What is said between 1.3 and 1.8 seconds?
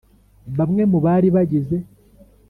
bagize